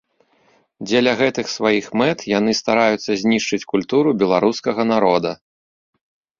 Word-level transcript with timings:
Дзеля 0.87 1.13
гэтых 1.19 1.51
сваіх 1.57 1.85
мэт 2.01 2.25
яны 2.37 2.51
стараюцца 2.61 3.11
знішчыць 3.25 3.61
культуру 3.77 4.17
беларускага 4.25 4.91
народа. 4.93 5.31